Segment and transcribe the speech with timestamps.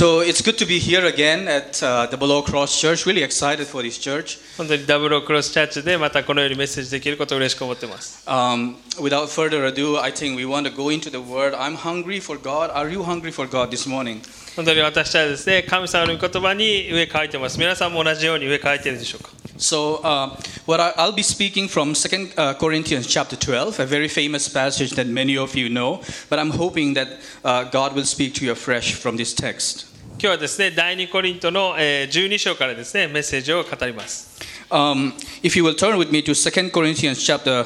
[0.00, 3.06] So it's good to be here again at uh, the Below Cross Church.
[3.06, 4.38] Really excited for this church.
[4.56, 8.22] 本当にダブルクロスチャーチでまたこのようにメッセージできることを嬉しく思ってます。
[8.26, 11.54] Um, without further ado, I think we want to go into the Word.
[11.54, 12.70] I'm hungry for God.
[12.74, 14.22] Are you hungry for God this morning?
[14.56, 17.58] 本当に私はですね、神様の御言葉に上書いてます。
[17.58, 19.30] 皆さんも同じように上書いてるでしょうか。
[19.58, 24.08] So, uh, what I, I'll be speaking from Second uh, Corinthians chapter 12, a very
[24.08, 26.02] famous passage that many of you know.
[26.28, 27.08] But I'm hoping that
[27.44, 29.86] uh, God will speak to you afresh from this text.
[30.20, 34.40] 今日はですね、第2コリントのえー12章からですね、メッセージを語ります。
[34.70, 37.64] Um, if you will turn with me to 2 Corinthians chapter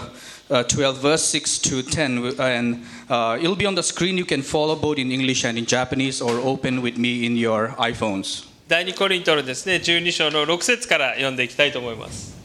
[0.50, 4.18] uh, 12, verse 6 to 10, and uh, it'll be on the screen.
[4.18, 7.68] You can follow both in English and in Japanese, or open with me in your
[7.78, 8.46] iPhones.
[8.68, 12.36] 第2コリントのですね、12章の6節から読んでいきたいと思います。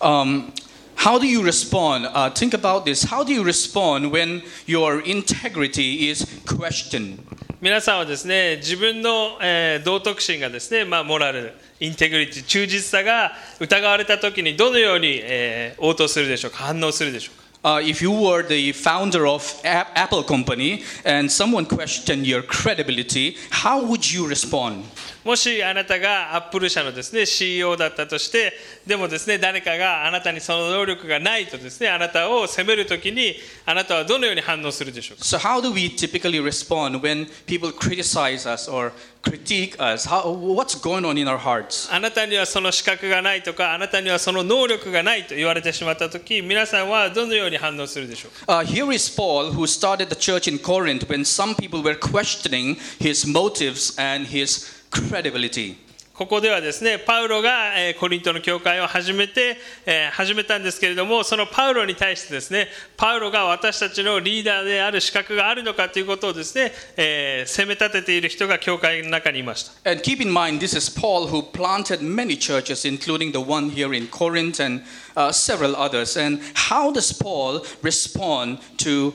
[0.00, 0.52] Um,
[0.96, 2.06] how do you respond?
[2.12, 3.06] Uh, think about this.
[3.06, 7.18] How do you respond when your integrity is questioned?
[7.61, 17.38] 皆さんはですね、自分の、えー道徳心がですね、まあ、モラル、インテグリティ、忠実さが疑われた時にどのように、えー応答するでしょうか、反応するでしょうか。
[17.64, 23.82] Uh, if you were the founder of A- Apple Company and someone questioned your credibility, how
[23.82, 24.84] would you respond?
[25.24, 28.52] もしあなたがアップル社のですね CEO だったとして、
[28.86, 35.24] でもですね誰かがあなたにその能力がないとですねあなたを責めるときにあなたはどのように反応するでしょうか。
[35.24, 40.06] So, how do we typically respond when people criticize us or critique us?
[40.06, 41.88] How, what's going on in our hearts?
[41.94, 48.60] あなたにはその資格がないとか、あなたにはその能力がないと言われてしまったとき、皆さんはどのように反応するでしょうか。
[48.60, 52.76] Uh, here is Paul who started the church in Corinth when some people were questioning
[52.98, 55.76] his motives and his credibility.
[56.19, 62.67] ここではですね、パウロがえコリントの教会を始めて、え始めたんですけれども、そのパウロに対してですね、
[62.97, 69.89] パウロが私たちのリーダーである資格があるのかということをですね、え責め立てている人が教会の中にいました。
[69.89, 74.07] And keep in mind, this is Paul who planted many churches, including the one here in
[74.07, 74.83] Corinth and
[75.15, 76.19] uh, several others.
[76.19, 79.13] And how does Paul respond to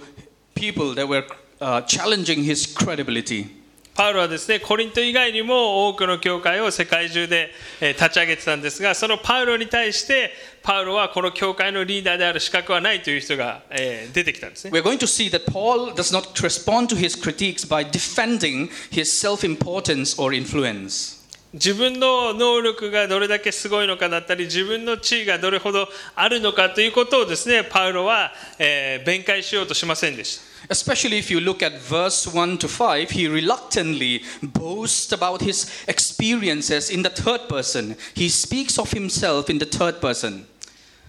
[0.54, 1.26] people that were
[1.60, 3.63] uh, challenging his credibility?
[3.94, 7.50] パウロはですね、コリント以外にも多くの教会を世界中で
[7.80, 10.32] 立ち上げてたんですが、そのパウロに対して、
[10.62, 14.72] パウロはこの教会のリーダーである資格はないという人が出てきたんですね。
[14.72, 19.44] We're going to see that Paul does not respond to his critiques by defending his self
[19.44, 21.23] importance or influence.
[21.54, 30.54] 自分の能力がどれだけすごいのかだったり、自分の地位がどれほどあるのかということをですね、パウロは、えー弁解しようとしませんでした。
[30.68, 37.02] Especially if you look at verse 1 to 5, he reluctantly boasts about his experiences in
[37.02, 37.96] the third person.
[38.14, 40.46] He speaks of himself in the third person.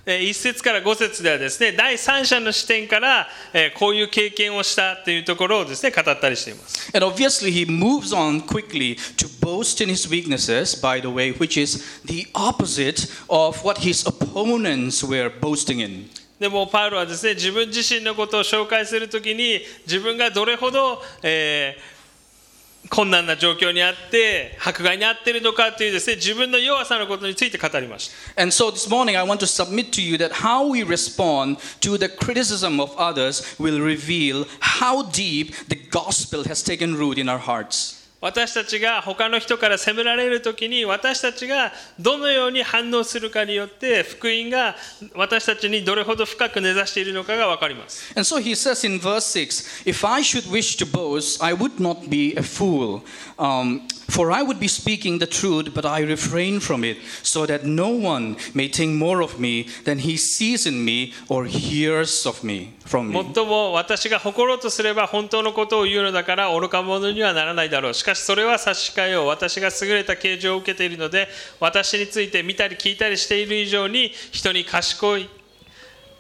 [0.08, 6.92] えー1節から5節ではですね、第三者の視点から、えーこういう経験をしたというところをですね、語ったりしています。
[6.94, 12.02] And obviously, he moves on quickly to boast in his weaknesses, by the way, which is
[12.06, 16.08] the opposite of what his opponents were boasting in.
[16.40, 21.95] でもパウロはですね自分自身のことを紹介するときに自分がどれほど、えー
[22.89, 31.99] 困難な状況にあって迫害にあっているのかというですね自分の弱さのことについて語りました And so this morning, I want to submit to you that how we respond to
[31.99, 37.39] the criticism of others will reveal how deep the gospel has taken root in our
[37.39, 37.94] hearts.
[38.26, 44.76] 私たちが他の人から責められる時に私たちがどのように反応するかによって福音が
[45.14, 51.80] 私たちにどれほど深く根ざしているのかが分かります And so he says in verse 6 If I should wish to boast, I would
[51.80, 53.04] not be a fool.
[53.38, 53.82] Um,
[54.16, 57.90] for I would be speaking the truth, but I refrain from it, so that no
[57.90, 62.74] one may think more of me than he sees in me or hears of me
[62.86, 63.32] from も me.
[63.32, 71.28] っとも私が誇ろうとすれば本当のことを言うのだから愚か者にはならないだろうしかしそれは差し控えよう私が優れた形状を受けているので
[71.60, 75.30] 私について見たり聞いたりしている以上に人に賢い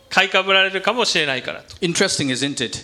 [0.09, 2.77] 買いかぶられるかもしれないからと Interesting, isn't it?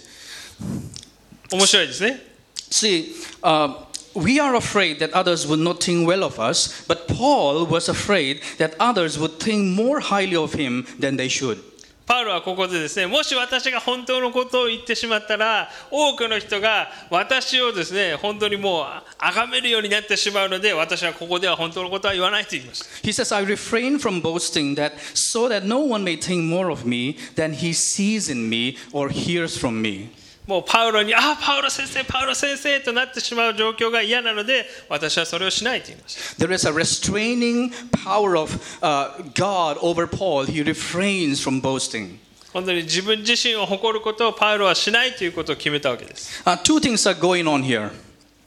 [1.51, 2.31] 面白いですね
[2.71, 7.66] See, uh, we are afraid that others would not think well of us, but Paul
[7.66, 11.58] was afraid that others would think more highly of him than they should.
[12.06, 18.86] パウロはここでですねもし私が本当のことを言ってしまったら多くの人が私をですね本当にもう
[19.18, 26.86] 崇めるようになってしまうので私はここでは本当のことは言わないと言いました He says, I refrain from boasting that so that no one may think more of
[26.86, 30.10] me than he sees in me or hears from me.
[30.51, 36.45] もうパウロに、ああ、パウロ先生、パウロ先生となってしまう状況が嫌なので、私はそれをしないと言いました。
[36.45, 37.71] There is a restraining
[38.03, 38.51] power of
[38.81, 40.45] uh, God over Paul.
[40.45, 42.17] He refrains from boasting.
[42.51, 46.43] 本当に自分自身を誇ることをパウロはしないということを決めたわけです。
[46.43, 47.89] Uh, two things are going on here.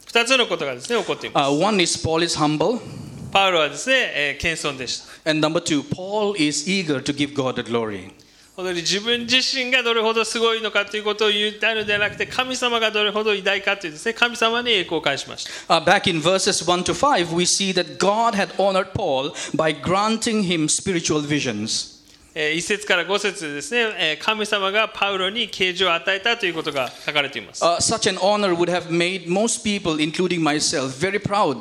[0.05, 2.79] 2つのことがですね起こっています Uh, one is Paul is humble,
[3.31, 8.11] パウロはですね、えー謙遜でした and number two, Paul is eager to give God the glory.
[8.55, 19.33] 本当に自分自身がどれほどすごいのかということを言ってあるのではなくて神様がどれほど偉大かというですね神様に栄光を返しました Uh, back in verses 1 to 5, we see that God had honored Paul
[19.53, 21.93] by granting him spiritual visions.
[22.33, 31.57] え1節から5節ですね、えー神様がパウロに啓示を与えたということが書かれています Uh, such an honor would have made most people, including myself, very proud.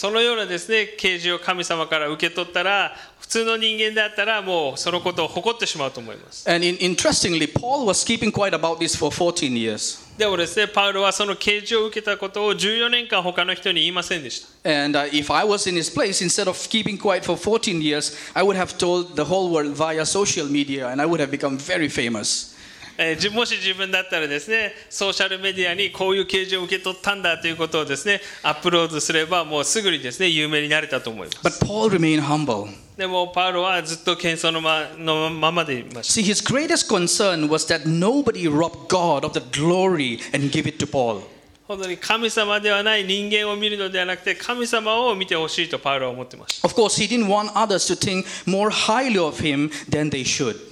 [0.00, 10.00] そのようなですね啓示を神様から受け取ったら普通の人間であったらもうそのことを誇ってしまうと思います And in, interestingly, Paul was keeping quiet about this for 14 years.
[10.16, 17.82] でもですねパウロはその啓示を受けたことを14年間他の人に言いませんでした And uh, if I was in his place, instead of keeping quiet for 14
[17.82, 21.30] years, I would have told the whole world via social media and I would have
[21.30, 22.56] become very famous.
[23.02, 32.68] えーじもし自分だったらですねソーシャルメディアにこういう啓示を受け取ったんだということをですねアップロードすればもうすぐにですね有名になれたと思います But Paul remained humble.
[32.98, 40.68] でもパウロはずっと謙遜のまのままでいました See, his greatest concern was that nobody robbed God of the glory and give
[40.68, 41.22] it to Paul.
[41.66, 50.22] 本当に神様ではない人間を見るのではなくて神様を見てほしいとパウロは思ってました Of course, he didn't want others to think more highly of him than they
[50.22, 50.69] should.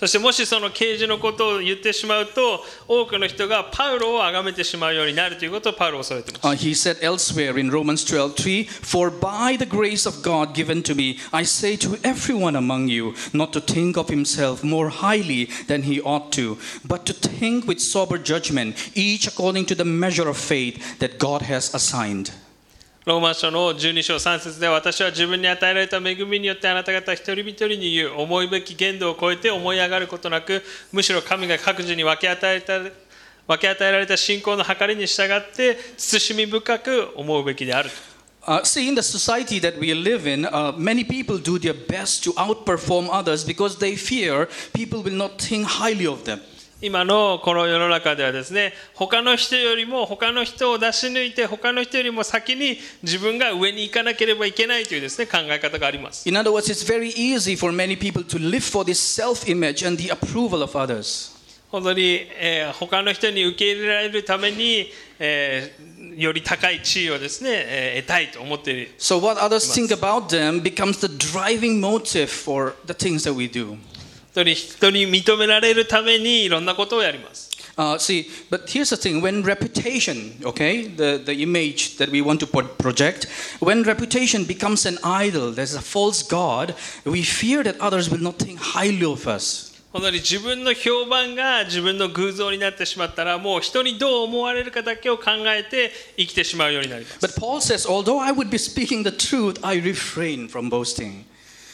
[0.00, 10.82] そしてもしその啓示のことを言ってしまうと多くの人がパウロを崇めてしまうようになるということをパウロは恐れています Uh, he said elsewhere in Romans 12:3, "For by the grace of God given
[10.84, 15.50] to me, I say to everyone among you, not to think of himself more highly
[15.68, 20.26] than he ought to, but to think with sober judgment, each according to the measure
[20.30, 22.30] of faith that God has assigned."
[23.05, 37.91] ローマ書の12章3節で私は自分に与えられた恵みによってあなた方一人一人に言う思いべき限度を超えて思い上がることなくむしろ神が各自に分け与えた分け与えられた信仰の計りに従って慎み深く思うべきである
[38.47, 42.23] Uh, see, in the society that we live in, uh, many people do their best
[42.23, 46.39] to outperform others because they fear people will not think highly of them.
[46.81, 59.47] 今のこの世の中ではですね他の人よりも他の人を出し抜いて他の人よりも先に自分が上に行かなければいけないというですね考え方があります In other words, it's very easy for many people to live for this self
[59.49, 61.33] image and the approval of others.
[61.71, 64.87] 本当に、えー他の人に受け入れられるために、
[65.19, 73.49] えーより高い地位をですね、えー得たいと思っている So, what others think about them becomes the driving motive for the things that we
[73.49, 73.77] do.
[74.35, 77.45] 本当に人に認められるためにいろんなことをやります
[77.77, 82.39] Uh, see, but here's the thing when reputation, okay, the, the image that we want
[82.39, 83.25] to pro- project,
[83.59, 86.73] when reputation becomes an idol, there's a false God,
[87.03, 89.73] we fear that others will not think highly of us.
[89.91, 101.25] 本当に自分の評判が自分の偶像になってしまったらもう人にどう思われるかだけを考えて生きてしまうようになります But Paul says, although I would be speaking the truth, I refrain from boasting.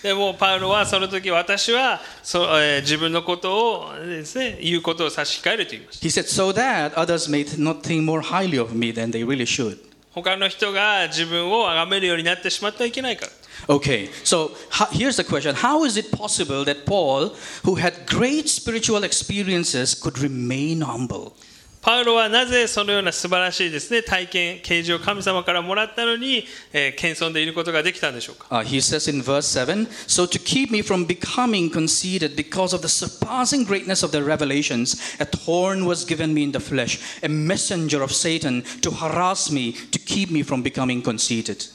[0.04, 9.24] でもパウロはその時私はそ、えー自分のことをですね言うことを差し控えると言いました He said, so that others may not think more highly of me than they
[9.24, 9.78] really should.
[10.14, 13.32] 他の人が自分を崇めるようになってしまってはいけないから
[13.68, 14.50] Okay, so
[14.92, 20.18] here's the question How is it possible that Paul, who had great spiritual experiences, could
[20.20, 21.34] remain humble?
[21.82, 32.76] パウロはなぜそのような素晴らしいですね体験啓示を神様からもらったのに、えー謙遜でいることができたんでしょうか Uh, he says in verse 7 So to keep me from becoming conceited because
[32.76, 37.00] of the surpassing greatness of the revelations, a thorn was given me in the flesh,
[37.24, 41.72] a messenger of Satan to harass me, to keep me from becoming conceited.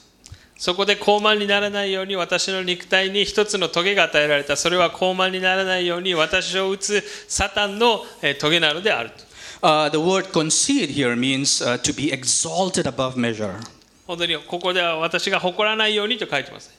[0.59, 9.26] そこで高慢にならないように私の肉体に一つの棘が与えられたそれは高慢にならないように私を打つサタンのえー棘なのであると
[9.62, 13.56] Uh, the word conceit here means uh, to be exalted above measure.
[14.08, 16.72] 本当にここでは私が誇らないようにと書いてます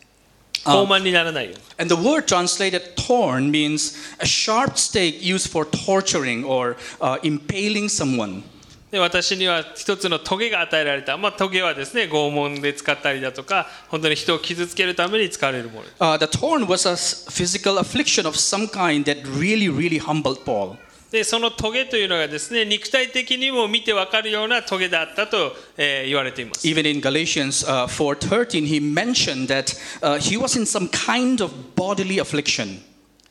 [0.65, 7.19] あ高慢にならないように And the word translated thorn means a sharp stake used for torturing or uh,
[7.23, 8.43] impaling someone.
[8.91, 19.99] で私には一つの棘が与えられた、まあ、棘はですね拷問で使ったりだとか本当に人を傷つけるために使われるもの Uh, the thorn was a s- physical affliction of some kind that really, really
[19.99, 20.77] humbled Paul.
[21.12, 31.42] でその棘というのがですね肉体的にも見てわかるような棘だったと、えー言われています Even in Galatians uh, 4:13, he mentioned that uh, he was in some kind
[31.44, 32.82] of bodily affliction.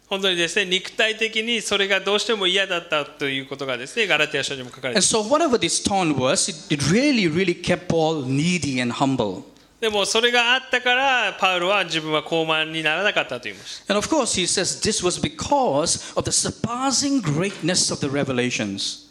[0.09, 8.81] 本当にですね肉体的にそれがどうしても嫌だったということがですねガラティア書にも書かれてい And ます so, whatever this thorn was, it, it really, really kept Paul needy
[8.81, 9.43] and humble.
[9.87, 18.09] でもそれがあったからパウロは自分は高慢にならなかったと言いました And of course, he says this was because of the surpassing greatness of the
[18.09, 19.07] revelations.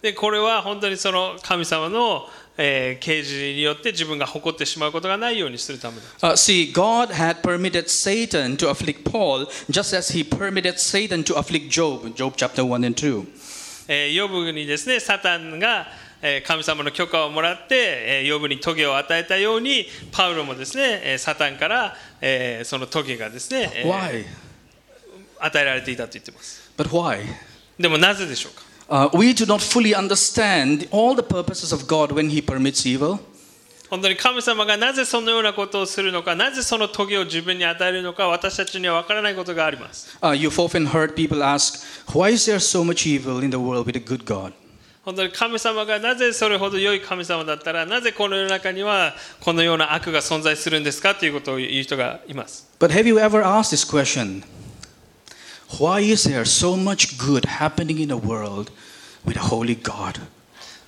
[0.00, 11.24] でこれは本当にその神様の、えー啓示によって自分が誇ってしまうことがないようにするためだ Uh, see, God had permitted Satan to afflict Paul just as he permitted Satan
[11.24, 13.26] to afflict Job, Job chapter 1 and 2.
[13.88, 15.99] えーヨブにですねサタンがえー
[16.46, 17.74] 神様の許可をもらって
[18.20, 24.24] えーヨブに棘を与えたようにパウロもですねえーサタンからえーその棘がですねえー Why?
[25.40, 27.20] 与えられていたと言っています But why?
[27.78, 32.84] でもなぜでしょうか Uh, we do not fully understand all the purposes of God when He permits
[32.84, 33.20] evil.
[33.88, 41.80] 本当に神様がなぜそのようなことをするのかなぜその棘を自分に与えるのか私たちには分からないことがあります Uh, you've often heard people ask,
[42.12, 44.52] Why is there so much evil in the world with a good God?
[45.04, 54.42] 本当に神様がなぜそれほど良い神様だったらなぜこの世の中にはこのような悪が存在するんですかということを言う人がいます But have you ever asked this question?
[55.78, 58.70] Why is there so much good happening in the world
[59.24, 60.20] with a holy God?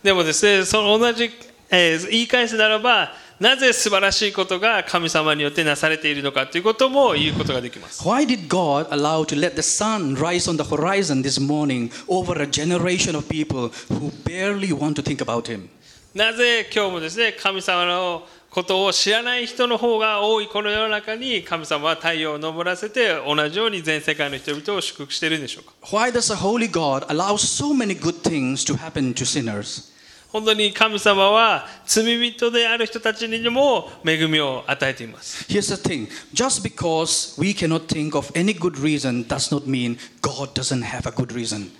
[0.03, 1.31] でもですねその同じ、
[1.71, 12.41] えー言い返すならばなぜ素晴らしいことが神様によってなされているのかということも言うことができます Why did God allow to let the sun rise on the horizon this morning over
[12.41, 15.69] a generation of people who barely want to think about Him?
[16.15, 29.92] なぜ今日もですね神様のことを知らない人の方が多いこの世の中に神様は太陽を昇らせて同じように全世界の人々を祝福しているんでしょうか Why does a holy God allow so many good things to happen to sinners?
[30.33, 39.67] 本当に神様は罪人である人たちにも恵みを与えています Here's the thing just because we cannot think of any good reason does not
[39.67, 41.71] mean God doesn't have a good reason.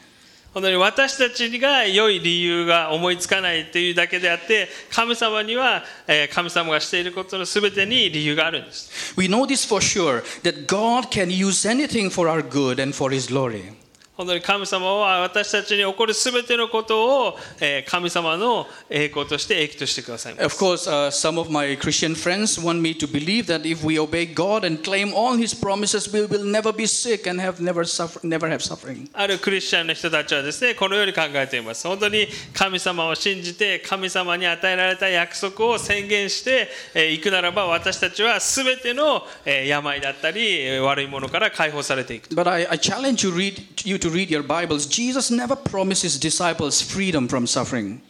[0.53, 12.95] 本当に私たちが良い理由が思いつかないというだけであって神様にはえー神様がしていることの全てに理由があるんです We know this for sure that God can use anything for our good and
[12.95, 13.73] for His glory.
[14.15, 23.83] 本当に神様は私たちに起こる全てのことをえー神様の栄光として益としてくださいます Of course, uh, some of my Christian friends want me to believe that if
[23.85, 27.61] we obey God and claim all His promises, we will never be sick and have
[27.63, 29.09] never suffer, never have suffering.
[29.15, 44.87] あるクリスチャンの人たちはですねこのように考えています本当に神様を信じて神様に与えられた約束を宣言してえーいくならば私たちは全てのえー病だったりえー悪いものから解放されていく But I, I challenge you, read, you to read your Bibles.
[44.87, 48.01] Jesus never promised His disciples freedom from suffering.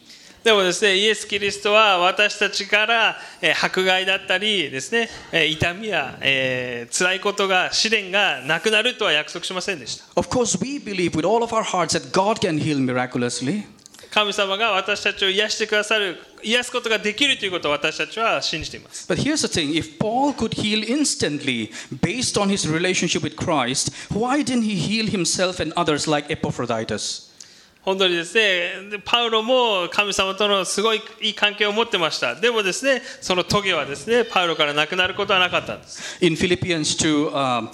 [0.42, 13.66] でもですねイエス・キリストは私たちからえー迫害だったりですねえー痛みやえー辛いことが試練がなくなるとは約束しませんでした Of course, we believe with all of our hearts that God can heal miraculously.
[14.12, 21.70] 神様が私たちを癒してくださる癒すことができるということを私たちは信じています But here's the thing if Paul could heal instantly
[22.02, 27.32] based on his relationship with Christ, why didn't he heal himself and others like Epaphroditus?
[27.84, 32.36] 本当にですね、でパウロも神様とのすごいいい関係を持ってました。
[32.36, 36.24] でもですね、その棘はですね、パウロからなくなることはなかったんです。
[36.24, 37.70] In Philippians 2, um, uh,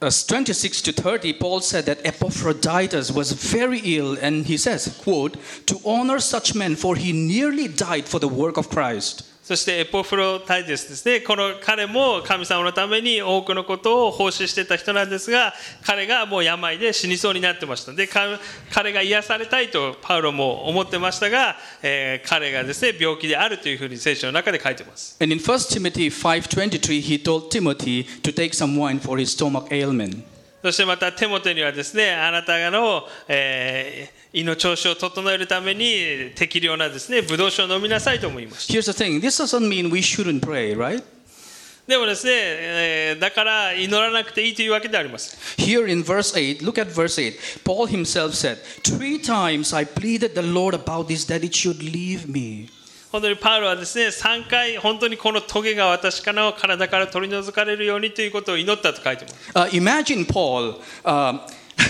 [0.00, 5.36] 26 to 30, Paul said that Epaphroditus was very ill, and he says, quote,
[5.66, 9.22] to honor such men, for he nearly died for the work of Christ.
[9.46, 17.92] そしてエポフロタイテスですね、この彼も神様のために多くのことを奉仕してた人なんですが、彼がもう病で死にそうになってました。
[17.92, 18.40] で、か
[18.72, 25.16] 彼が癒されたいとパウロも思ってましたが、えー彼がですね、病気であるというふうに聖書の中で書いてます。
[25.20, 30.24] And in 1 Timothy 5.23, he told Timothy to take some wine for his stomach ailment.
[30.60, 38.74] そしてまたテモテにはですね、あなたの、えー胃の調子を整えるために適量なですね、ブドウ酒を飲みなさいと思いました。
[38.74, 41.02] Here's the thing this doesn't mean we shouldn't pray, right?
[41.86, 45.40] でもですね、えーだから祈らなくていいというわけでありません。
[45.56, 47.64] Here in verse 8, look at verse 8.
[47.64, 52.30] Paul himself said, Three times I pleaded the Lord about this that it should leave
[52.30, 52.68] me.
[53.10, 59.50] 本当にパウロはですね、3回本当にこの棘が私からの体から取り除かれるようにということを祈ったと書いてます。
[59.54, 60.74] Uh, imagine Paul.
[61.04, 61.40] um,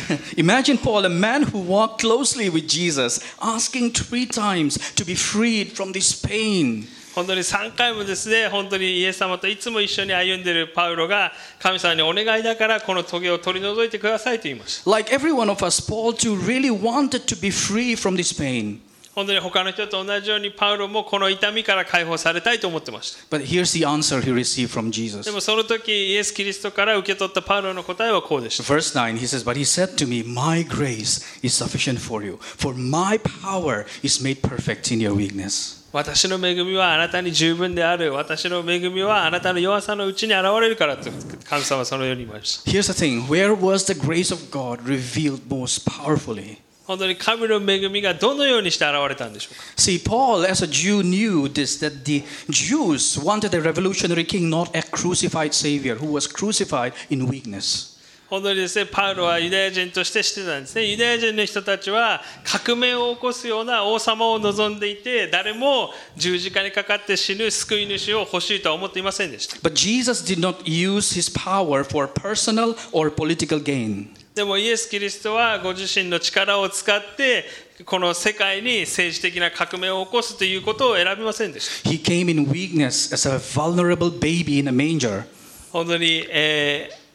[0.37, 5.71] imagine Paul, a man who walked closely with Jesus, asking three times to be freed
[5.73, 6.87] from this pain.
[7.13, 14.89] 本当に3回もですね、本当にイエス様といつも一緒に歩んでいるパウロが神様にお願いだからこの棘を取り除いてくださいと言いました。
[14.89, 18.79] Like every one of us, Paul too really wanted to be free from this pain.
[19.16, 23.34] 本当に他の人と同じようにパウロもこの痛みから解放されたいと思ってました。
[23.34, 25.24] But here's the answer he received from Jesus.
[25.24, 28.62] でもその時イエス・キリストから受け取ったパウロの答えはこうでした。
[28.62, 32.76] Verse 9, he says, But he said to me, My grace is sufficient for you, for
[32.76, 35.82] my power is made perfect in your weakness.
[35.92, 38.12] 私の恵みはあなたに十分である。
[38.12, 41.08] 私の恵みはあなたの弱さのうちに現れるからと
[41.48, 42.70] 神様はそのように言いました。
[42.70, 46.58] Here's the thing where was the grace of God revealed most powerfully?
[46.86, 54.48] 本当に神の恵みがどのようにして現れたんでしょうか See, Paul, as a Jew, knew this that the Jews wanted a revolutionary king,
[54.48, 57.96] not a crucified Savior who was crucified in weakness.
[58.28, 60.84] 本当にですね、パウロはユダヤ人として知ってたんですね。
[60.84, 69.56] ユダヤ人の人たちは革命を起こすような王様を望んでいて、誰も十字架にかかって死ぬ救い主を欲しいとは思っていませんでした。
[69.58, 74.08] But Jesus did not use his power for personal or political gain.
[74.36, 77.46] でもイエス・キリストはご自身の力を使って、
[77.86, 81.88] この世界に政治的な革命を起こすということを選びませんでした。
[81.88, 85.24] He came in weakness as a vulnerable baby in a manger.
[85.72, 87.06] 本当に、えー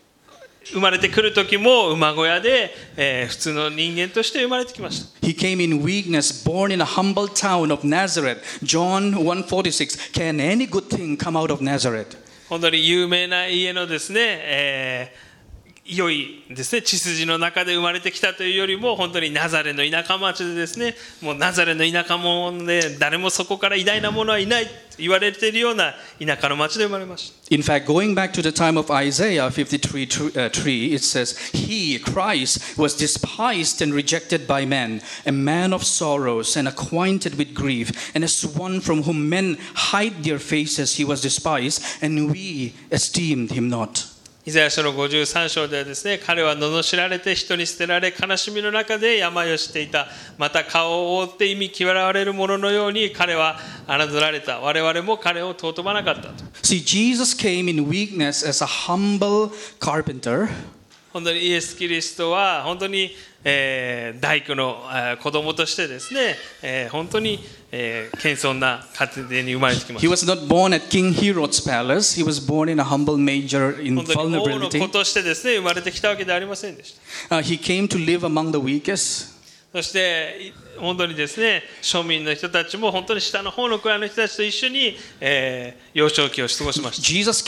[0.64, 5.28] 生まれてくる時も馬小屋で、えー普通の人間として生まれてきました。
[5.28, 8.40] He came in weakness, born in a humble town of Nazareth.
[8.64, 10.12] John 1:46.
[10.12, 12.18] Can any good thing come out of Nazareth?
[12.50, 15.31] 本当に有名な家のですね、えー
[15.84, 31.38] 良いですね血筋の中で生まれてきたというよりも本当にナザレの田舎町でですねもうナザレの田舎者で誰もそこから偉大な者はいないと言われているような田舎の町で生まれました In fact, going back to the time of Isaiah 53 tr- uh, 3, it says,
[31.52, 37.54] He, Christ, was despised and rejected by men, a man of sorrows and acquainted with
[37.54, 42.74] grief, and as one from whom men hide their faces, he was despised, and we
[42.90, 44.11] esteemed him not.
[44.44, 50.08] イザヤ書の53章ではですね彼は罵られて人に捨てられ悲しみの中で病をしていた。
[50.40, 54.60] また顔を覆って意味嫌われる者のように彼は侮られた。
[54.60, 56.44] 我々も彼を尊ばなかったと。
[56.64, 60.50] See, Jesus came in weakness as a humble carpenter.
[61.14, 63.12] 本当にイエス・キリストは本当に、
[63.44, 67.40] えー大工のえー子供としてですね、えー本当に、
[67.72, 73.18] えー謙遜な家庭に生まれてきま He し was not born at King Herod's palace, he was born in a humble
[73.18, 74.90] た in 本当に王の子 vulnerability.
[74.92, 76.96] としてですね生まれてきたわけではありませんでし
[77.30, 79.41] た Uh, he came to live among the weakest.
[79.74, 87.02] そして本当にですね庶民の人たちも本当に下の方の蔵の人たちと一緒に、えー、幼少期を過ごしました。
[87.02, 87.46] Jesus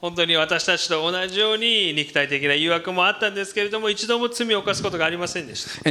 [0.00, 5.88] 本当に私たちと同じように肉体的な誘惑もあったんですけれども、一度も罪を犯すことがありませんでした。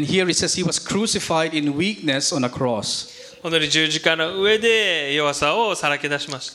[3.41, 6.53] 本当に十字架の上で弱さをさらけ出しまし。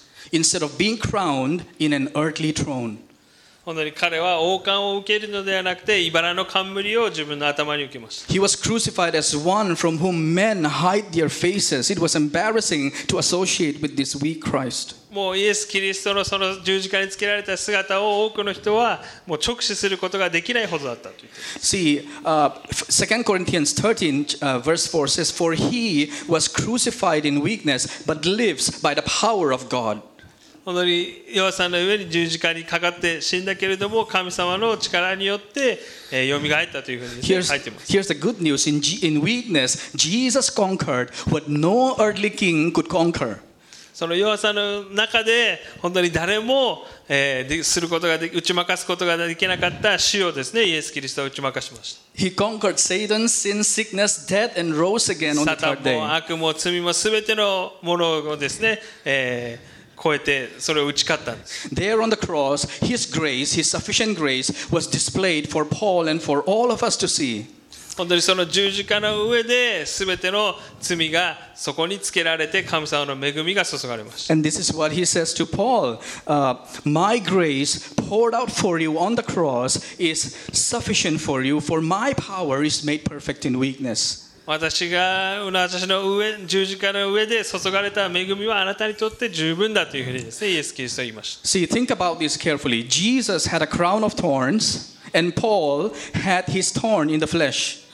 [3.65, 11.91] 本当に彼は王冠を受けるのではなくて茨の冠を自分の頭に受けました He was crucified as one from whom men hide their faces.
[11.91, 14.95] It was embarrassing to associate with this weak Christ.
[15.11, 27.41] もうイエス・キリストのその十字架につけられた姿を多くの人はもう直視することができないほどだったと言っています See, uh, 2 Corinthians 13, uh, verse 4 says, For he was crucified in
[27.41, 30.01] weakness, but lives by the power of God.
[30.64, 35.78] 本当に弱さの上に十字架にかかって死んだけれども神様の力によって
[36.12, 42.88] えー蘇ったというふうに書いています here's the good news in, G, in weakness, Jesus conquered what no earthly king could
[42.88, 43.38] conquer.
[43.94, 55.82] その弱さの中で本当に誰も、えーですることがで打ち負かすことができなかった死をですねイエス・キリストは打ち負かしました He conquered Satan, sin, sickness, death, and rose again on the サタ third ン
[55.82, 55.96] day.
[55.98, 66.21] も悪も罪も全てのものをですね、えー超えてそれを打ち勝ったんです There on the cross, His grace, His sufficient grace, was displayed for Paul and
[66.21, 67.55] for all of us to see.
[67.97, 78.81] 本当にその十字架の上で全ての罪がそこにつけられて神様の恵みが注がれました And this is what he says to Paul uh, My grace poured out for
[78.81, 83.57] you on the cross is sufficient for you, for my power is made perfect in
[83.57, 84.25] weakness.
[84.50, 92.82] 私が私の上十字架の上で注がれた恵みはあなたにとって十分だというふうにですねイエス・キリストは言いました See, think about this carefully.
[92.82, 97.86] Jesus had a crown of thorns, and Paul had his thorn in the flesh.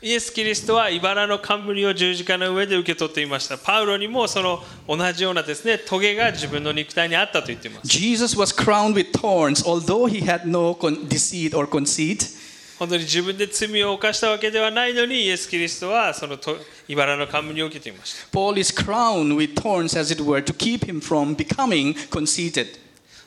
[0.00, 3.58] イエス・キリストは茨の冠を十字架の上で受け取っていました。
[3.58, 7.88] パウロにもその同じようなですね、トゲが自分の肉体にあったと言っています。
[7.88, 10.74] Jesus was crowned with thorns, although he had no
[11.08, 12.43] deceit or conceit.
[12.78, 16.56] 本当に自分で罪を犯したわけではないのに、イエス・キリストはそのと
[16.88, 18.36] 茨の冠を受けていました。
[18.36, 22.78] Paul is crowned with thorns, as it were, to keep him from becoming conceited.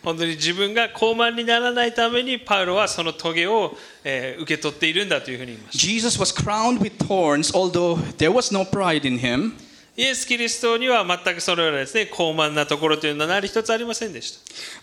[0.03, 5.86] 本当に自分が高慢にならないために、パウロはそのトゲを、えー受け取っているんだというふうに言いました。
[5.86, 9.53] Jesus was crowned with thorns, although there was no pride in him.
[9.99, 14.31] イエス・キリストには全くそのようなですね、高慢なところというのは何一つありませんでし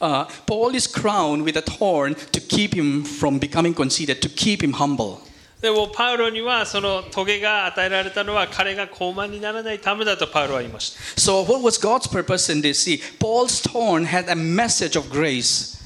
[0.01, 0.05] た。
[0.05, 4.73] Uh, Paul is crowned with a thorn to keep him from becoming conceited, to keep him
[4.73, 5.19] humble.
[5.61, 11.01] でもパウロにはそのトゲが与えられたのは彼が高慢にならないためだとパウロは言いました。
[11.17, 12.81] So, what was God's purpose in this?
[12.81, 15.81] See, Paul's thorn had a message of grace.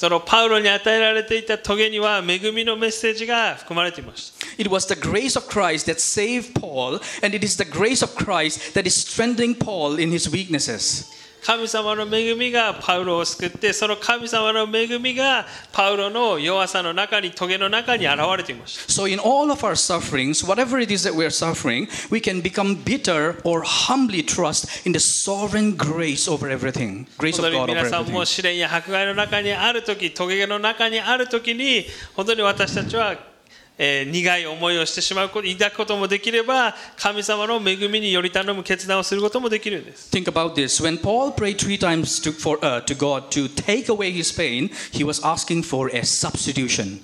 [0.00, 8.02] そのパウロに与えられていた棘には恵みのメッセージが含まれていました It was the grace of Christ that saved Paul, and it is the grace
[8.02, 11.12] of Christ that is strengthening Paul in his weaknesses.
[11.43, 22.41] 神様の恵みがパウロを救ってその神様の恵みがパウロの弱さの中に棘の中に現れていました So, in all of our sufferings, whatever it is that we're suffering, we can
[22.41, 27.07] become bitter or humbly trust in the sovereign grace over everything.
[27.17, 28.11] Grace 本 of God over 皆さん everything.
[28.13, 33.30] も試練や迫害の中にある時棘の中にある時に本当に私たちは、
[33.77, 40.81] えー苦い思いをしてしまうこと抱くこともできれば神様の恵みにより頼む決断をすることもできるんです Think about this.
[40.83, 44.69] When Paul prayed three times to, for, uh, to God to take away his pain,
[44.91, 46.99] he was asking for a substitution.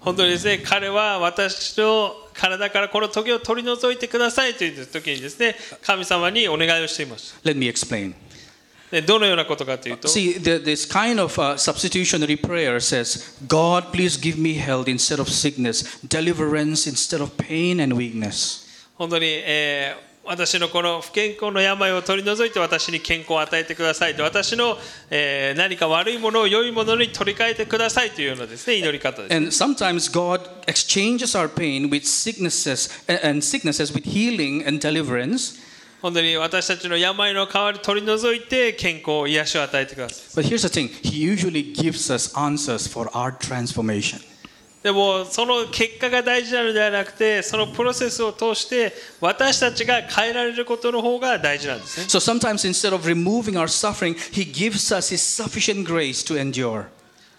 [0.00, 8.14] 本当にですね彼は私の体からこの棘を取り除いてくださいという時にですね神様にお願いをしていました Let me explain.
[8.92, 15.18] でどのようなことかというと See, this kind of uh, substitutionary prayer says, God, please give me health instead
[15.18, 18.68] of sickness, deliverance instead of pain and weakness.
[18.98, 24.76] 本当に、えー私のこの不健康の病を取り除いて私に健康を与えてくださいと私の、
[25.10, 35.60] えー何か悪いものを良いものに取り替えてくださいというようなですね祈り方です And sometimes God exchanges our pain with sicknesses uh, and sicknesses with healing and deliverance.
[36.02, 44.20] 本当に私たちの病の代わり取り除いて健康癒しを与えてください But here's the thing He usually gives us answers for our transformation.
[44.82, 56.36] でもその結果が大事なのではなくてそのプロセスを通して私たちが変えられることの方が大事なんですね So sometimes instead of removing our suffering, He gives us His sufficient grace to
[56.36, 56.86] endure.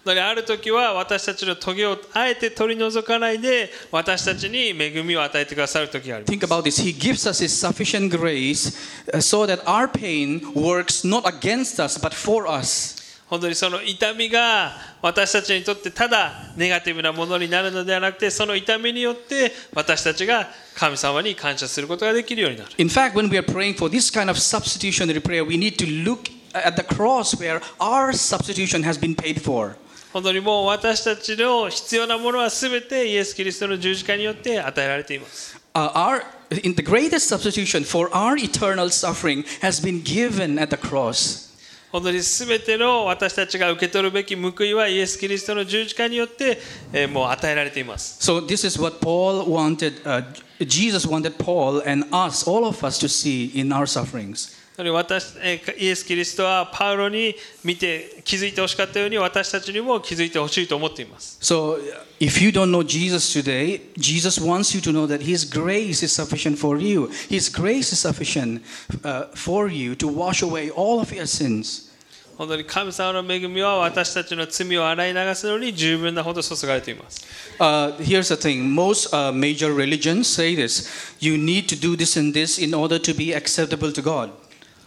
[0.04, 6.82] だからある時は私たちの棘をあえて取り除かないで私たちに恵みを与えてくださる時があります Think about this.
[6.82, 8.76] He gives us His sufficient grace
[9.12, 13.02] uh, so that our pain works not against us but for us.
[13.30, 25.76] 本当にその痛みが私たちにとってただネガティブなものになるのではなくてその痛みによって私たちが神様に感謝することができるようになる In fact, when we are praying for this kind of substitutionary prayer, we need
[25.78, 29.76] to look at the cross where our substitution has been paid for.
[30.14, 36.22] 本当にもう私たちの必要なものは全てイエス・キリストの十字架によって与えられています Uh, our,
[36.62, 41.52] in the greatest substitution for our eternal suffering has been given at the cross.
[41.90, 46.60] 本当に全ての私たちが受け取るべき報いはイエス・キリストの十字架によって、
[46.92, 50.22] えーもう与えられています So this is what Paul wanted, uh,
[50.60, 54.56] Jesus wanted Paul and us, all of us, to see in our sufferings.
[54.76, 61.78] 私えーイエス・キリストはパウロに見て気づいてほしかったように私たちにも気づいてほしいと思っています So
[62.18, 66.12] if you don't know Jesus today, Jesus wants you to know that His grace is
[66.12, 67.08] sufficient for you.
[67.28, 68.62] His grace is sufficient
[69.04, 71.92] uh, for you to wash away all of your sins.
[72.36, 77.24] 本当に神様の恵みは私たちの罪を洗い流すのに十分なほど注がれています。
[77.60, 80.88] Uh, here's the thing most uh, major religions say this
[81.20, 84.30] you need to do this and this in order to be acceptable to God.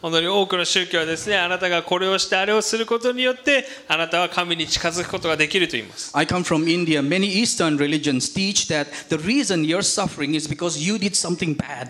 [0.02, 6.12] 本当に多くの宗教はですね、あなたがこれをしてあれをすることによって、あなたは神に近づくことができると言います。
[6.16, 7.02] I come from India.
[7.02, 11.90] Many Eastern religions teach that the reason you're suffering is because you did something bad.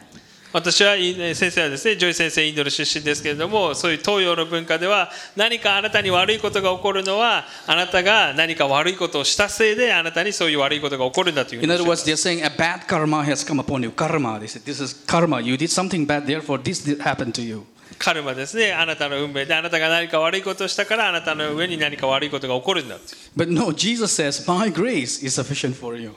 [0.54, 13.92] 私はえー先生はですね、ジョイ先生インドの出身ですけれども、そういう東洋の文化では何かあなたに悪いことが起こるのは、あなたが何か悪いことをしたせいであなたにそういう悪いことが起こるんだという In に other words, they're saying a bad karma has come upon you.
[13.92, 14.40] Karma.
[14.40, 15.42] They said, this is karma.
[15.42, 17.66] You did something bad, therefore this did happen to you.
[17.98, 23.02] カルマですね、あなたの運命であなたが何か悪いことをしたからあなたの上に何か悪いことが起こるんだと。
[23.36, 26.12] But no, Jesus says, My grace is sufficient for you.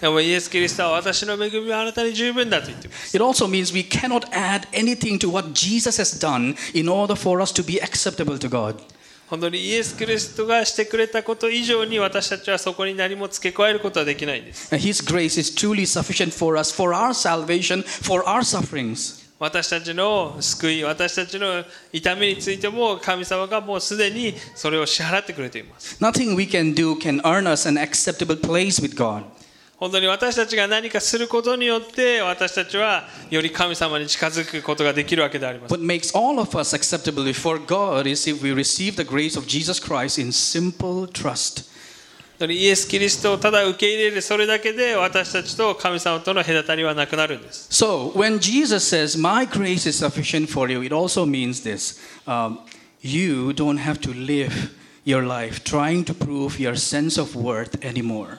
[0.00, 3.16] でもイエス・キリストは私の恵みはあなたに十分だと言っています。
[3.16, 7.52] It also means we cannot add anything to what Jesus has done in order for us
[7.54, 8.76] to be acceptable to God.
[9.30, 14.74] 本当にイエス・キリストがしてくれたこと以上に私たちはそこに何も付け加えることはできないんです。
[14.74, 19.23] His grace is truly sufficient for us, for our salvation, for our sufferings.
[19.44, 26.02] 私たちの救い、私たちの痛みについても神様がもうすでにそれを支払ってくれています。
[26.02, 29.22] Nothing we can do can earn us an acceptable place with God.
[29.76, 35.74] 本当に私たちが何かすることによって私たちはより神様に近づくことができるわけであります。
[35.74, 39.78] What makes all of us acceptable before God is if we receive the grace of Jesus
[39.78, 41.73] Christ in simple trust.
[42.40, 47.68] イエス・キリストをただ受け入れるそれだけで私たちと神様との隔たりはなくなるんです。
[47.70, 52.58] So, when Jesus says, My grace is sufficient for you, it also means this um,
[53.00, 58.38] you don't have to live your life trying to prove your sense of worth anymore.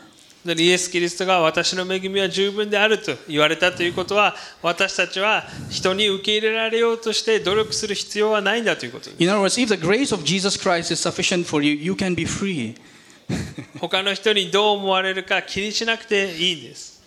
[0.53, 11.93] でイエス・キリストが私の恵みは十分であると言われたということは私たちは人に受け入れられようとして努力する必要はないんだということです In other words, if the grace of Jesus Christ is sufficient for you, you
[11.93, 12.75] can be free.
[13.80, 17.00] 他の人にどう思われるか気にしなくていいんです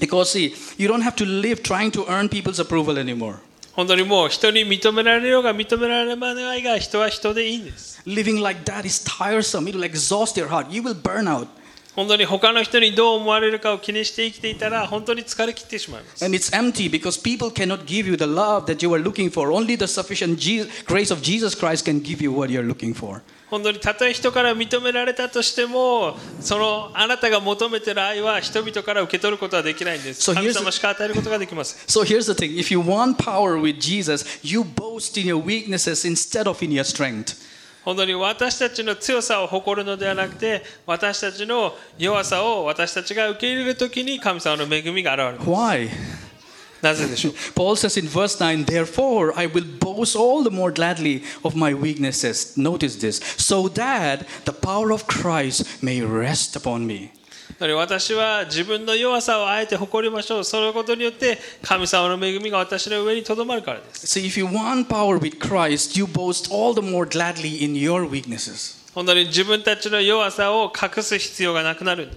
[0.00, 3.36] Because, see, you don't have to live trying to earn people's approval anymore.
[3.74, 9.68] 本当にもう人に認められようが認められまないが人は人でいいんです Living like that is tiresome.
[9.68, 10.70] It will exhaust your heart.
[10.70, 11.46] You will burn out.
[11.94, 19.30] 本当に他の人にどう思われるかを気にして生きていたら本当に疲れ切ってしまいます And it's empty because people cannot give you the love that you are looking
[19.30, 19.48] for.
[19.52, 23.20] Only the sufficient Je- grace of Jesus Christ can give you what you're looking for.
[23.49, 35.19] 本当にたとえ人から認められたとしてもそのあなたが求めている愛は人々から受け取ることはできないんです So 神様しか与えることができません So here's the thing if you want power with Jesus, you boast
[35.19, 37.37] in your weaknesses instead of in your strength.
[37.85, 45.89] 本当に私たちの強さを誇るのではなくて私たちの弱さを私たちが受け入れるときに神様の恵みが現れます Why?
[46.82, 51.56] なぜでしょう Paul says in verse 9, Therefore I will boast all the more gladly of
[51.56, 52.56] my weaknesses.
[52.56, 57.10] Notice this, so that the power of Christ may rest upon me.
[57.56, 67.74] つまり私は自分の弱さをあえて誇りましょうそのことによって神様の恵みが私の上にとどまるからです See, if you want power with Christ, you boast all the more gladly in
[67.74, 68.82] your weaknesses.
[68.94, 72.08] 本当に自分たちの弱さを隠す必要がなくなる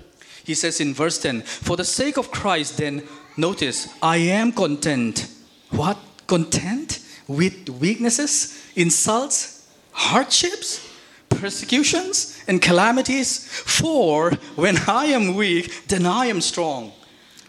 [0.45, 3.03] He says in verse 10, For the sake of Christ, then,
[3.37, 5.27] notice, I am content.
[5.71, 5.97] What?
[6.27, 6.99] Content?
[7.27, 10.87] With weaknesses, insults, hardships,
[11.29, 13.47] persecutions, and calamities?
[13.47, 16.91] For when I am weak, then I am strong.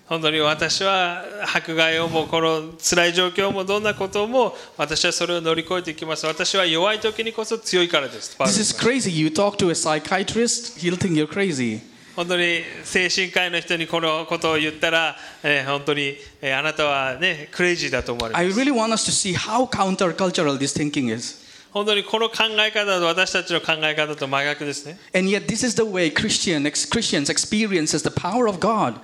[0.09, 9.11] 本当に私は迫害をもこの辛い状況もどんなことも私はそれを乗り越えていきます私は弱い時にこそ強いからですパウロ This は is crazy.
[9.11, 11.81] You talk to a psychiatrist, he'll think you're crazy.
[12.16, 21.40] 本当に精神科医の人にこのことを言ったら、えー本当に、えーあなたはねクレイジーだと思われま I す really want us to see how countercultural this thinking is.
[21.72, 28.96] 本当にこの考え方と私たちの考え方と真逆ですね And yet, this is the way Christian, Christians experiences the power of God.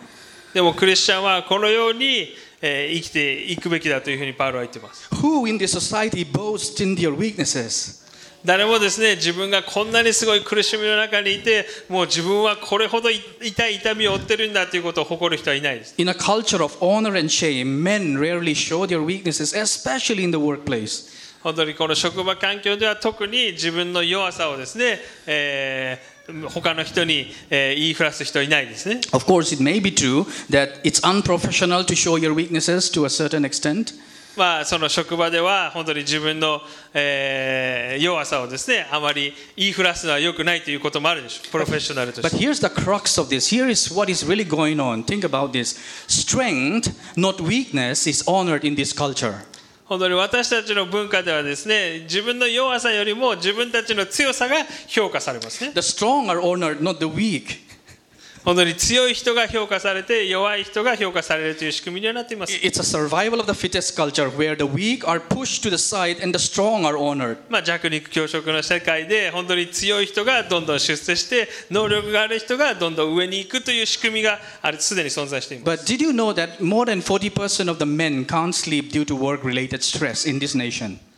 [0.53, 8.05] でもクリスチャンはこのように、えー生きていくべきだというふうにパウロは言っています Who in this society boasts in their weaknesses?
[8.47, 20.31] 誰もですね自分がこんなにすごい苦しみの中にいてもう自分はこれほど痛い痛みを負ってるんだということを誇る人はいないです In a culture of honor and shame, men rarely show their weaknesses, especially in
[20.31, 21.13] the workplace.
[21.43, 26.17] 本当にこの職場環境では特に自分の弱さをですね、えー
[26.53, 33.09] 他の人に、えー言いふらす人はいないですね Of course, it may be true that it's unprofessional to show your weaknesses to a
[33.09, 33.93] certain extent.
[34.37, 36.61] まあその職場では本当に自分の、
[36.93, 43.49] えー弱さをですねあまり言いふらすのは良くないということもあるでしょうプロフェッショナルと But して here's the crux of this.
[43.49, 45.03] Here is what is really going on.
[45.03, 45.77] Think about this.
[46.07, 49.33] Strength, not weakness, is honored in this culture.
[49.85, 57.66] 本当に私たちの文化ではですね自分の弱さよりも自分たちの強さが評価されますね The strong are honored, not the weak.
[58.47, 62.53] 本当に強い人が評価されて弱い人が評価されるという仕組みになっています。
[62.53, 63.09] Culture,
[67.49, 75.85] まあ弱肉強食の世界で本当に強い人がどんどん出世して能力がある人がどんどん上に行くという仕組みがあすでに存在しています。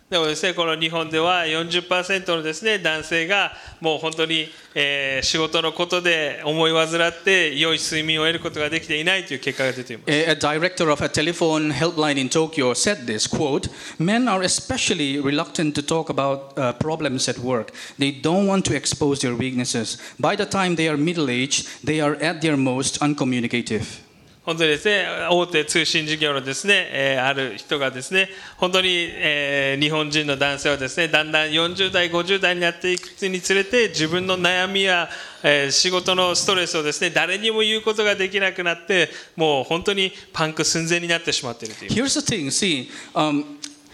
[0.10, 13.70] でもですねこの日本では40%のですね男性がもう本当に、えー仕事のことで思い患って良い睡眠を得ることができていないという結果が出ています A, director of a telephone helpline in Tokyo said this quote,
[14.00, 17.72] Men are especially reluctant to talk about uh, problems at work.
[18.00, 19.98] They don't want to expose their weaknesses.
[20.20, 24.09] By the time they are middle aged, they are at their most uncommunicative.
[24.50, 35.08] 本当にですね大手通信事業のですね、えーある人がですね本当に、えー日本人の男性はですねだんだん40代50代になっていくにつれて自分の悩みや、
[35.44, 43.46] えー仕事のストレスをですね誰にも言うことができなくなってもう本当にパンク寸前になってしまっているという Here's the thing see, um,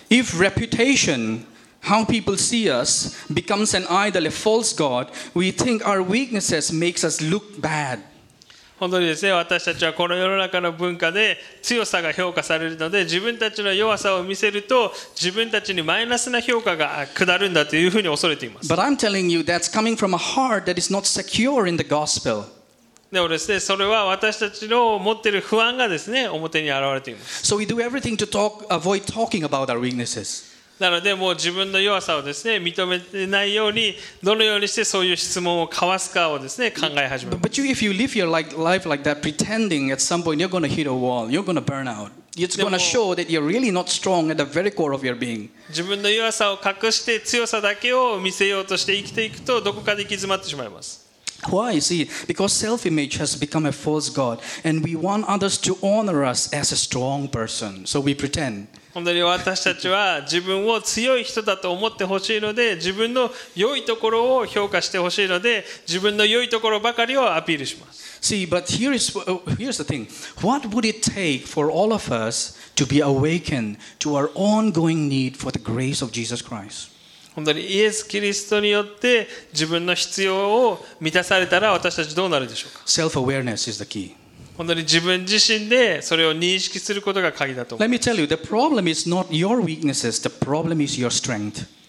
[0.10, 1.46] if reputation,
[1.82, 7.04] how people see us, becomes an idol, a false god, we think our weaknesses makes
[7.04, 8.00] us look bad.
[8.80, 18.68] 本当にですね私たちはこの世の中の文化で強さが評価されるので自分たちの弱さを見せると自分たちにマイナスな評価が下るんだというふうに恐れています。
[23.12, 27.46] でもですねそれは私たちの持っている不安がですね表に現れています。
[30.80, 40.40] なのでもう自分の弱さをですね認めてないようにどのようにしてそういう質問を交わすかをですね考え始めま But, but you, if you live your like, life like that, pretending at some point
[40.40, 42.12] you're going to hit a wall, you're going to burn out.
[42.38, 45.16] It's going to show that you're really not strong at the very core of your
[45.18, 45.50] being.
[45.68, 51.05] す自分の弱さを隠して強さだけを見せようとして生きていくとどこかで行き詰まってしまいます
[51.49, 51.79] Why?
[51.81, 56.25] See, because self image has become a false God, and we want others to honor
[56.25, 57.87] us as a strong person.
[57.87, 58.69] So we pretend.
[58.93, 70.09] 本当に私たちは自分を強い人だと思ってほしいので自分の良いところを評価してほしいので自分の良いところばかりをアピールします See, but here is, uh, here's the thing
[70.43, 75.37] what would it take for all of us to be awakened to our ongoing need
[75.37, 76.91] for the grace of Jesus Christ?
[77.36, 82.82] 本当にイエス・キリストによって自分の必要を満たされたら私たちどうなるでしょうか？
[84.58, 88.10] 本当に自分自身でそれを認識することが鍵だと思います。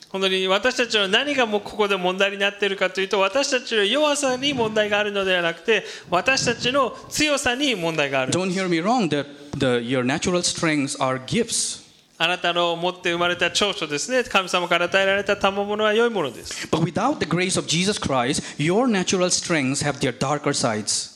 [0.09, 8.32] 本当に私たちの何がもうここで問題になっているかというと私たちの弱さに問題があるのではなくて私たちの強さに問題がある。
[8.32, 9.09] Don't hear me wrong.
[9.09, 9.24] The,
[9.56, 11.86] the, your natural strengths are gifts.
[12.18, 21.14] あなたの持って生まれた長所ですね神様から与えられた賜物は良いものです But without the grace of Jesus Christ, your natural strengths have their darker sides.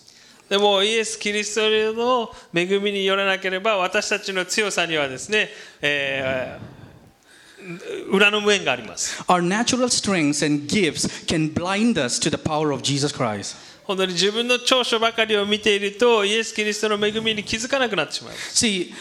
[0.48, 5.48] でもイエス・キリストの恵みによらなければ私たちの強さにはですね、
[5.80, 6.80] えー
[8.10, 13.54] 裏の面があります Our natural strengths and gifts can blind us to the power of Jesus Christ.
[13.90, 18.64] 本当に自分の長所ばかりを見ていると、イエス・キリストの恵みに気づかなくなってしまいます。
[18.64, 18.94] 自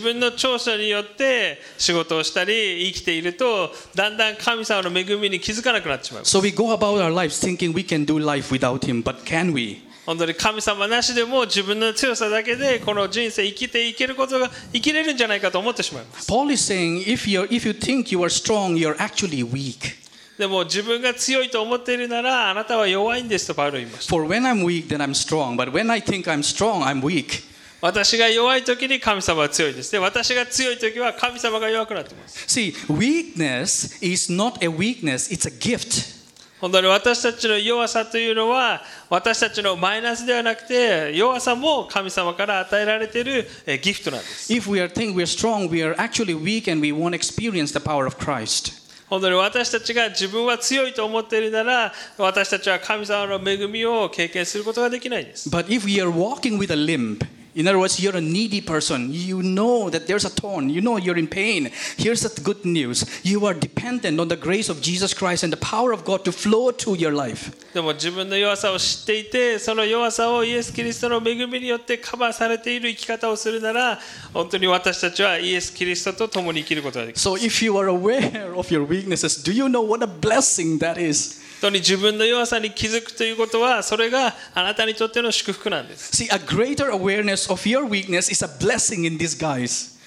[0.00, 6.36] 分の長所によって仕事をしたり、生きていると、だんだん神様の恵みに気づかなくなってしまいます。
[6.36, 9.87] So we go about our lives thinking we can do life without Him, but can we?
[10.08, 19.98] 本当に神様なしでも自分の強さだけでこの人生生きていけることが生きれるんじゃないかと思ってしまいます Paul is saying if, you're, if you think you are strong, you're actually weak.
[20.38, 25.56] でも自分が強いと思っているならあなたは弱いんですとパウロは言いました For when I'm weak, then I'm strong.
[25.58, 27.44] But when I think I'm strong, I'm weak.
[27.82, 36.17] 私が弱い時に神様は強いですで私が強い時は神様が弱くなっています See, weakness is not a weakness, it's a gift.
[36.60, 47.72] 本当に私たちの弱さというのは私たちのマイナスではなくて弱さも神様から与えられているえーギフトなんです If we are think we're strong, we are actually weak and we won't experience
[47.72, 48.72] the power of Christ.
[49.08, 57.24] 本当に私たちが自分は強いと思っているなら私たちは神様の恵みを経験することができないんです But if we are walking with a limp,
[57.57, 60.97] in other words, you're a needy person, you know that there's a thorn, you know
[60.97, 61.69] you're in pain.
[61.97, 65.57] Here's the good news you are dependent on the grace of Jesus Christ and the
[65.57, 67.51] power of God to flow through your life.
[67.73, 73.99] でも自分の弱さを知っていてその弱さをイエス・キリストの恵みによってカバーされている生き方をするなら
[74.33, 80.99] 本当に私たちはイエス・キリストと共に生きることができる So if you are aware of your weaknesses, do you know what a blessing that
[80.99, 81.41] is?
[81.60, 89.97] 当に自分の弱さに気づくということはそれがあなたにとっての祝福なんです See, a greater awareness of your weakness is a blessing in disguise.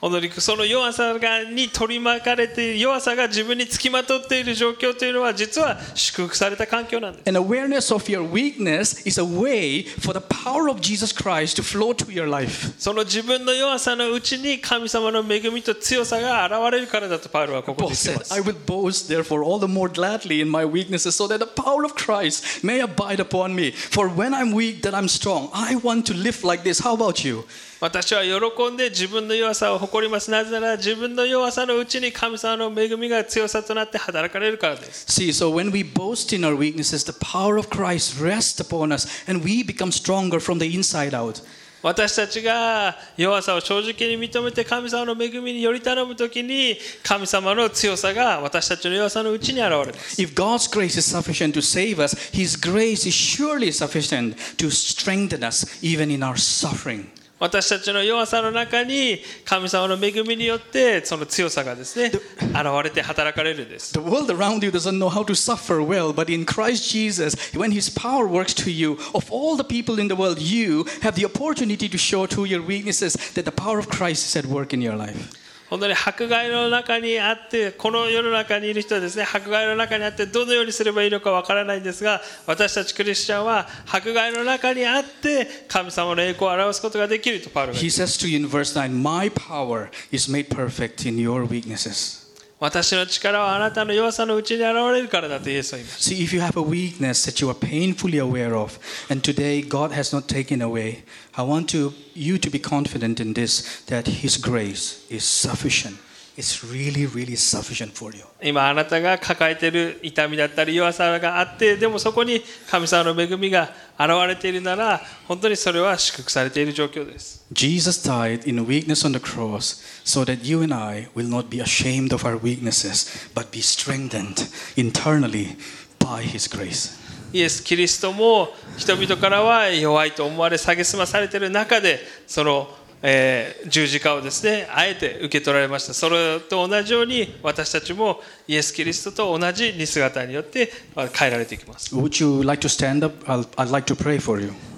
[0.00, 11.56] 本当にその弱さがに取り巻かれて弱さが自分につきまとっている状況というのは実は祝福された環境なんです An awareness of your weakness is a way for the power of Jesus Christ
[11.56, 12.72] to flow through your life.
[12.78, 21.46] その自分の弱さのうちに神様の恵みと強さが現れるからだとパウロはここで言っています I will boast therefore all the more gladly in my weaknesses so that the
[21.46, 23.70] power of Christ may abide upon me.
[23.72, 25.50] For when I'm weak, then I'm strong.
[25.52, 26.80] I want to live like this.
[26.80, 27.44] How about you?
[27.80, 38.92] 私は喜んで自分の弱さを誇りますなぜなら自分の弱さのうちに神様の恵みが強さとなって働かれるからです See, so when we boast in our weaknesses, the power of Christ rests upon
[38.92, 41.42] us and we become stronger from the inside out.
[41.82, 54.70] 私たちが弱さを正直に認めて神様の恵みにより頼むときに神様の強さが私たちの弱さのうちに現れます If God's grace is sufficient to save us, His grace is surely sufficient to
[54.70, 57.06] strengthen us even in our suffering.
[57.40, 67.34] 私たちの弱さの中に神様の恵みによってその強さがですね現れて働かれるんです The world around you doesn't know how to suffer well, but in Christ Jesus,
[67.56, 71.14] when His power works to you, of all the people in the world, you have
[71.14, 74.74] the opportunity to show through your weaknesses that the power of Christ is at work
[74.74, 75.39] in your life.
[75.70, 91.16] 本当に迫害の中にあってこの世の中にいる人はですね迫害の中にあってどのようにすればいいのかわからないんですが私たちクリスチャンは迫害の中にあって神様の栄光を表すことができるとパウロが言 He っています says to you in verse 9, My power is made perfect in
[91.16, 92.19] your weaknesses.
[92.59, 99.61] 私の力はあなたの弱さのうちに現れるからだとイエスは言います See, if you have a weakness that you are painfully aware of, and today
[99.61, 101.03] God has not taken away,
[101.35, 105.97] I want to, you to be confident in this that His grace is sufficient.
[106.40, 108.24] Really, really sufficient for you.
[108.42, 121.48] 今あなたが抱えている痛みだったり弱さがあってでもそこに神様の恵みが現れているなら本当にそれは祝福されている状況です Jesus died in weakness on the cross so that you and I will not
[121.50, 125.56] be ashamed of our weaknesses, but be strengthened internally
[125.98, 126.98] by His grace.
[127.32, 132.68] イエス・キリストも人々からは弱いと思われ蔑まされている中でその、
[133.02, 135.94] えー、十字架をですねあえて受け取られました。
[135.94, 140.70] それと同じように私たちもイエス・キリストと同じ似姿によって
[141.14, 141.94] 変えられていきます。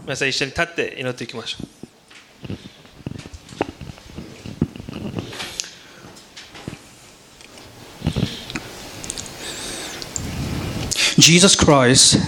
[0.05, 1.67] 皆さん一緒に立って祈っていきましょう。
[11.19, 12.19] Jesus Christ.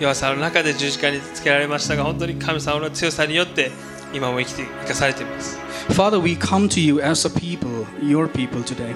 [0.00, 3.70] 弱さの中で十字架につけられましたが本当に神様の強さによって
[4.12, 5.58] 今も生きて生かされています
[5.90, 8.94] Father, we come to you as a people, your people today.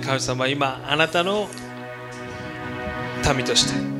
[0.00, 1.48] 神様は今あなたの
[3.36, 3.92] 民として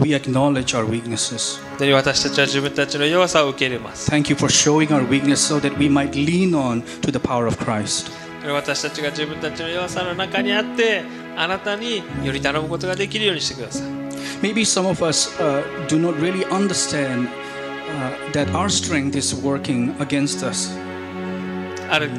[0.00, 1.60] We acknowledge our weaknesses.
[1.94, 7.18] 私たちは自分たちの弱さを受け入れます Thank you for showing our weakness so that we might lean on to the
[7.18, 8.10] power of Christ.
[8.52, 11.02] 私たちが自分たちの弱さの中にあって
[11.36, 13.93] あなたにより頼むことができるようにしてください
[14.41, 19.93] Maybe some of us uh, do not really understand uh, that our strength is working
[19.99, 20.69] against us.
[21.89, 22.09] ある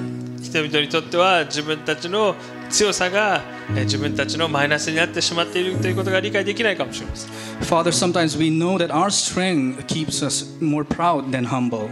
[0.42, 2.34] 人々にとっては自分たちの
[2.70, 11.88] 強さがえー自分たちのマイナスになってしまっているということが理解できないかもしれません Father, sometimes we know that our strength keeps us more proud than humble.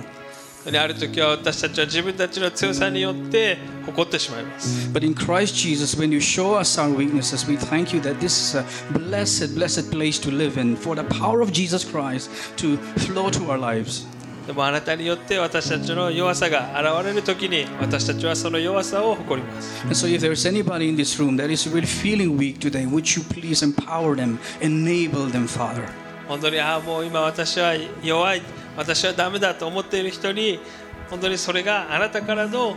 [0.70, 8.18] である時は私たちは自分たちの強さによって誇ってしまいます But in Christ Jesus, when you show us our weaknesses, we thank you that
[8.20, 12.30] this is a blessed, blessed place to live in for the power of Jesus Christ
[12.56, 14.06] to flow to our lives.
[14.46, 22.86] でもあなたによって私たちの弱さが現れる時に私たちはその弱さを誇ります And so, if there's anybody in this room that is really feeling weak today,
[22.86, 26.01] would you please empower them, enable them, Father?
[26.33, 28.41] 本当にああもう今私は弱い
[28.75, 30.59] 私はダメだと思っている人に
[31.07, 32.75] 本当にそれがあなたからの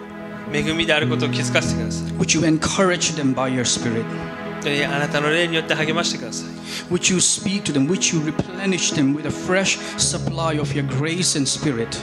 [0.53, 4.05] 恵みであることを気づかせてください Would you encourage them by your Spirit?
[4.95, 6.51] あなたの霊によって励ましてください
[6.93, 7.89] Would you speak to them?
[7.89, 11.97] Would you replenish them with a fresh supply of your grace and Spirit?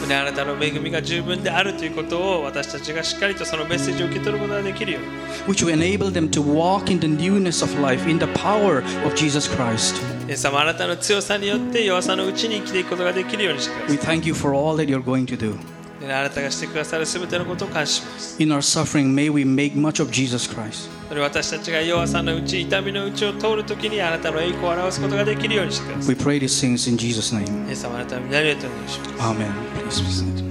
[0.00, 5.08] 本当にあなたの恵みが十分であるということを私たちがしっかりとそのメッセージを受け取ることができるように
[5.52, 9.14] Would you enable them to walk in the newness of life, in the power of
[9.16, 9.96] Jesus Christ?
[10.28, 15.56] イエス様あなたの強さによって弱さのうちに生きていくことができるようにしてくだ We さい thank you for all that you're going to do.
[16.00, 20.88] であなたがしてくださる全てのことを感謝します In our suffering, may we make much of Jesus Christ.
[21.08, 27.68] それ私たちが弱さのうち痛みのうちを通るときにあなたの栄光を表すことができるようにしてください We pray these things in Jesus' name.
[27.68, 29.50] イエス様あなたの皆によってお願いします Amen.
[29.88, 30.47] Please be seated.